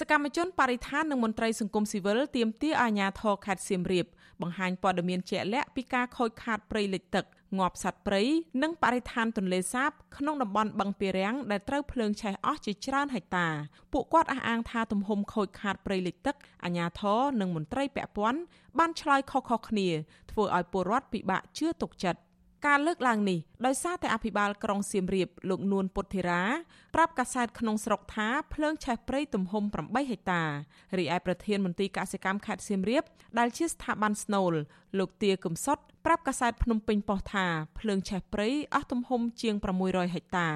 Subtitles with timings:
[0.00, 4.06] សកម្មជនបរិស្ថាននិងមន្ត្រីសង្គមស៊ីវិលទាមទារអាជ្ញាធរខេត្តសៀមរាប
[4.42, 7.24] បង្ហាញព័ត៌មានជាក់លាក់ពីការខូចខាតព្រៃលិចទឹក
[7.58, 8.22] ងាប់សត្វព្រៃ
[8.62, 13.48] និងបរិស្ថានទន្លេសាបក្នុងតំបន់បឹងពារាំងដែលត្រូវភ្លើងឆេះអស់ជាច្រើនហិកតា
[13.92, 18.40] ពួកគាត់អះអាងថាទំហំខូចខាតព្រៃលិចទឹកអាជ្ញាធរនិងមន្ត្រីពាក់ព័ន្ធ
[18.78, 19.88] បានឆ្លើយខុសៗគ្នា
[20.30, 22.20] ធ្វើឲ្យពលរដ្ឋពិបាកជឿទុកចិត្ត
[22.66, 26.42] ការលើកឡើងនេះដោយសារតែអភិបាលក្រុងសៀមរាបលោកនួនពុទ្ធិរា
[26.94, 30.42] ប្រាប់កាសែតក្នុងស្រុកថាភ្លើងឆេះព្រៃទំហំ8ហិកតា
[30.98, 33.02] រីឯប្រធានមន្ត្រីកសិកម្មខេត្តសៀមរាប
[33.38, 34.52] ដែលជាស្ថាប័នស្នូល
[34.98, 37.46] លោកទាកំសុតប្រាប់កាសែតភ្នំពេញប៉ុស្តិ៍ថា
[37.78, 40.48] ភ្លើងឆេះព្រៃអស់ទំហំជាង600ហិកតា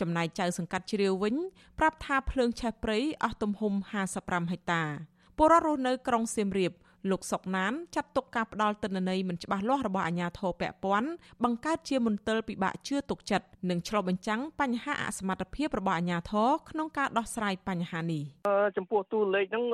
[0.00, 1.34] ចំណែកចៅសង្កាត់ជ្រាវវិញ
[1.78, 3.72] ប្រាប់ថាភ្លើងឆេះព្រៃអស់ទំហំ
[4.12, 4.82] 55ហិកតា
[5.36, 6.72] ពលរដ្ឋរស់នៅក្រុងសៀមរាប
[7.10, 11.08] លោកសុកណានចាត់ទុកការផ្ដាល់ទិន្នន័យមិនច្បាស់លាស់របស់អាជ្ញាធរពាក់ព័ន្ធ
[11.44, 18.22] បង្កើតជាមន្ទិលពិបាកជឿទុកចិត្តនិងឆ្លុះបញ្ចាំងបញ្ហាអសមត្ថភាពរបស់អាជ្ញាធរក្នុងការដោះស្រាយបញ្ហានេះ
[18.76, 19.64] ចំពោះតួលេខហ្នឹង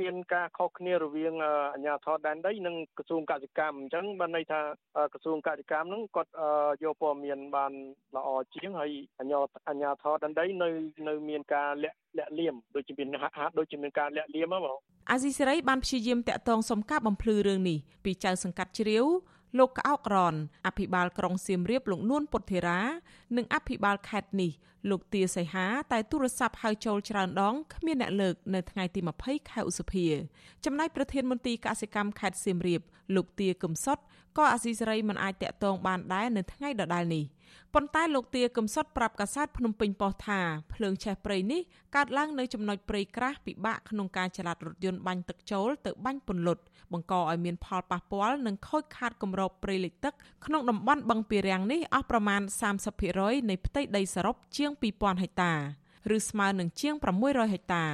[0.00, 1.34] មានការខុសគ្នារវាង
[1.74, 4.60] អាជ្ញាធរដែនដីនិងក្រសួងកសិកម្មអញ្ចឹងបានន័យថា
[5.12, 6.30] ក្រសួងកសិកម្មហ្នឹងគាត់
[6.84, 7.72] យកព័ត៌មានបាន
[8.16, 10.68] ល្អជាងហើយអាជ្ញាអាជ្ញាធរដែនដីនៅ
[11.08, 14.76] នៅមានការលាក់លាក់លៀមដូចជាមានហាក់ហាក់ដូចជាមានការលាក់លៀមហ្មង
[15.10, 19.06] អាស៊ីសេរីបានព្យាយាមតាក់ទងសុំការបំភ្លឺរឿងនេះពីចៅសង្កាត់ជ្រាវ
[19.58, 20.34] លោកក្អោករន
[20.66, 22.80] អភិបាលក្រុងសៀមរាបលោកនួនពុទ្ធិរា
[23.36, 24.52] និងអភិបាលខេត្តនេះ
[24.90, 30.06] លោកទាសីហាតែទូរស័ព្ទហៅចូលច្រើនដងគ្មានអ្នកលើកនៅថ្ងៃទី20ខែឧសភា
[30.64, 32.80] ចំណែកប្រធានមន្ត្រីកសិកម្មខេត្តសៀមរាប
[33.14, 33.98] លោកទាកឹមសុត
[34.38, 37.24] ក៏អាស៊ីសេរីមិនអាចតាក់ទងបានដែរនៅថ្ងៃដដែលនេះ
[37.74, 40.40] ប៉ុន្តែលោកទាកំសុតប្រាប់កាសែតភ្នំពេញប៉ុស្តិ៍ថា
[40.74, 41.60] ភ្លើងឆេះព្រៃនេះ
[41.96, 50.14] កើតឡើងនៅចំណុចព្រៃក្រាស់ពិបាកក្នុងការចល័តរថយន្តបាញ់ទឹកចូលទៅបាញ់ពន្លត់បង្កឲ្យមានផលប៉ះពាល់និងខូចខាតគម្របព្រៃលិចទឹក
[50.46, 52.40] ក្នុងតំបន់បឹងពារាំងនេះអស់ប្រមាណ
[52.94, 55.52] 30%នៃផ្ទៃដីសរុបជាង2000ហិកតា
[56.16, 57.84] ឬស្មើនឹងជាង600ហិកតា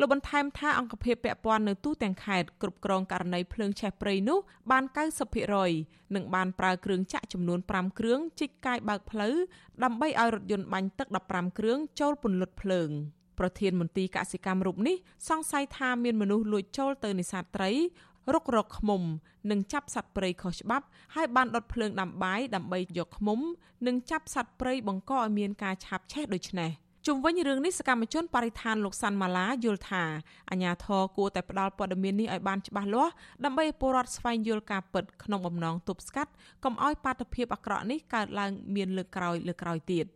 [0.00, 4.38] លោកបន្ថែមថាអង្គភាពពាក់ព័ន្ធនៅទូទាំងខេត្តគ្រប់គ្រងករណីភ្លើងឆេះព្រៃនោះ
[4.70, 4.84] បាន
[5.48, 9.34] 90%និងបានប្រើគ្រឿងចាក់ចំនួន5គ្រឿងជីកកាយបើកផ្លូវ
[9.84, 12.88] ដើម្បីឲ្យរថយន្តបាញ់ទឹក15គ្រឿងចូលពន្លត់ភ្លើង
[13.38, 14.96] ប្រធានមន្ទីរកសិកម្មរូបនេះ
[15.28, 17.70] សង្ស័យថាមានមនុស្សលួចចូលទៅនេសាទត្រី
[18.34, 19.02] រុករកឃ្មុំ
[19.50, 23.40] និងចាប់សត្វព្រៃខុសច្បាប់ហើយបានដុតភ្លើងដាំបាយដើម្បីយកឃ្មុំ
[23.86, 26.72] និងចាប់សត្វព្រៃបង្កឲ្យមានការឆាបឆេះដូចនេះ។
[27.06, 30.04] ជុំវិញរឿងនេះសកម្មជនបរិស្ថានលោកសាន់ម៉ាឡាយល់ថា
[30.50, 33.12] អាញាធរគួរតែផ្ដល់ព័ត៌មាននេះឲ្យបានច្បាស់លាស់
[33.44, 36.32] ដើម្បីឲ្យពលរដ្ឋស្វែងយល់ការពិតក្នុងបំណងទប់ស្កាត់
[36.64, 40.06] កុំឲ្យបាតុភិបអាក្រក់នេះកើតឡើងមានលើកក្រោយលើកក្រោយទៀត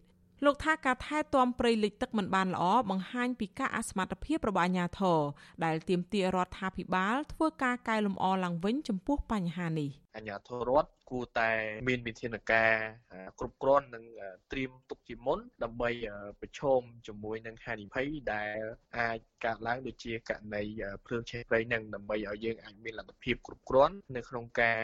[0.45, 5.21] លោកថាការថែទាំព្រៃលិចទឹកមិនបានល្អបង្ហាញពីការអសមត្ថភាពរបស់អាជ្ញាធរ
[5.65, 11.51] ដែលទាមទាររដ្ឋាភិបាលធ្វើការកែលម្អឡើងវិញចំពោះបញ្ហានេះអាជ្ញាធររដ្ឋគួរតែ
[11.89, 12.73] មានវិធានការ
[13.39, 14.05] គ្រប់គ្រាន់និង
[14.53, 15.91] ត្រៀមទុកជាមុន ដើម្បី
[16.41, 18.59] ប្រឈមជាមួយនឹងហានិភ័យដែល
[18.99, 20.63] អាចកើតឡើងដូចជាករណី
[21.07, 24.79] ភ្លើងឆេះព្រៃនឹងដើម្បីឲ្យយើងអាចមានលទ្ធភាពគ្រប់គ្រាន់នៅក្នុងការ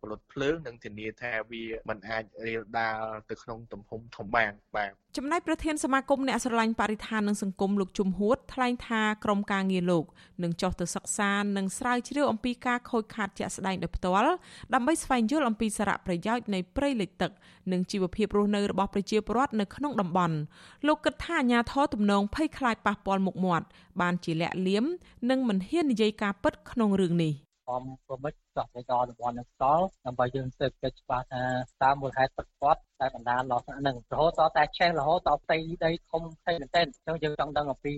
[0.00, 10.04] ផលិតភ្លើងនិងធានាថាវាមិនអាចរាលដាលទៅក្នុងទំហំធំបានបាទចំណែកប្រធានសមាគមអ្នកស្រឡាញ់បរិស្ថាននិងសង្គមលោកជុំហួតថ្លែងថាក្រុមការងារលោក
[10.42, 14.34] នឹងចុះទៅសិក្សានិងស្រាវជ្រាវអំពីការខូចខាតជាក់ស្ដែងដោយផ្ទាល់
[14.74, 17.30] ដើម្បីស្វែងយល់អំពីសារៈប្រយោជន៍នៃព្រៃលិចទឹក
[17.72, 20.36] និងជីវភាពរស់នៅរបស់ប្រជាពលរដ្ឋនៅក្នុងតំបន់
[20.86, 23.66] លោកគិតថាអាញាធរទំនងភ័យខ្លាចប៉ះពាល់មុខមាត់
[24.00, 24.84] បានជាលាក់លៀម
[25.30, 27.32] និងមិនហ៊ាននិយាយការពិតក្នុងរឿងនេះ
[27.68, 31.44] ខំប្រមិចចោះទៅដល់តំបន់នឹងស្ទល់ដើម្បីយើងស៊ើបកិច្ចច្បាស់ថា
[31.82, 37.94] តើមូលហេតុពិតប្រាកដតែបណ្ដាលដល់ហ្នឹងរហូតដល់តែឆេះរហូតដល់ផ្ទៃដីធំផ្ទៃមែនទែនអញ្ចឹងយើងចង់ដឹងអំពី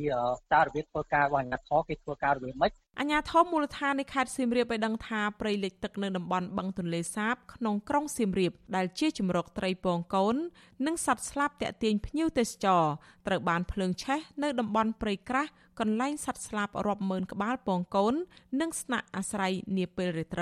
[0.54, 10.36] តើរបៀបធ្វើការរបស់អាជ្ញាធរគេធ្វើការរបៀបម៉េចអាជ្ញាធរមូលដ្ឋាននៃខេត្តសៀមរាបបានដឹងថាព្រៃលិចទឹកនៅតំបន់បឹងទន្លេសាបក្នុងក្រុងសៀមរាបដែលជាជំរកត្រីពងកូន
[10.86, 12.84] និងសត្វស្លាបតាក់ទាញភ្ញៀវទេសចរ
[13.26, 18.14] ត្រូវបានភ្លើងឆេះនៅតំបន់ព្រៃក្រាស់កន្លែងសត្វស្លាបរាប់ម៉ឺនក្បាលពងកូន
[18.60, 20.41] និងស្នាក់អាស្រ័យនាពេលរាត្រ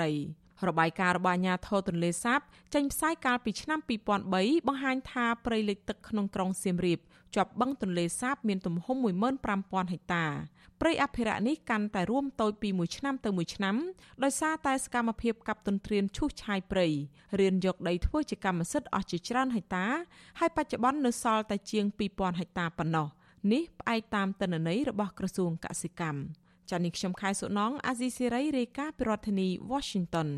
[0.69, 2.39] របាយការណ៍របស់អាជ្ញាធរទន្លេសាប
[2.73, 3.79] ចេញផ្សាយកាលពីឆ្នាំ
[4.23, 6.99] 2003បង្ហាញថាព្រៃលិចទឹកក្នុងក្រុងសៀមរាប
[7.35, 8.97] ជាប់បឹងទន្លេសាបមានទំហំ
[9.43, 10.25] 15000ហិកតា
[10.81, 13.75] ព្រៃអភិរក្សនេះកាន់តែរួមតូចពីមួយឆ្នាំទៅមួយឆ្នាំ
[14.23, 16.87] ដោយសារតែសកម្មភាពកាប់ទន្ទ្រានឈូសឆាយព្រៃ
[17.39, 19.85] រៀនយកដីធ្វើជាកម្មសិទ្ធិអស់ជាច្រើនហិកតា
[20.39, 23.07] ហើយបច្ចុប្បន្ននៅសល់តែជាង2000ហិកតាប៉ុណ្ណោះ
[23.51, 26.19] នេះផ្អែកតាមទិន្នន័យរបស់ក្រសួងកសិកម្ម
[26.69, 30.29] ចា៎នេះខ្ញុំខែសុណងអាស៊ីសេរីរាយការណ៍ពីរដ្ឋធានី Washington